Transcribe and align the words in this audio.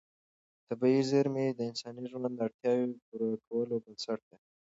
طبیعي 0.67 1.01
زېرمې 1.11 1.45
د 1.53 1.59
انساني 1.69 2.03
ژوند 2.11 2.33
د 2.35 2.39
اړتیاوو 2.47 2.97
پوره 3.05 3.35
کولو 3.47 3.75
بنسټ 3.83 4.19
دي. 4.29 4.37